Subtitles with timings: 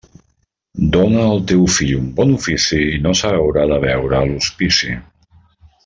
[0.95, 4.99] Dóna al teu fill un bon ofici i no s'haurà de veure a l'hospici.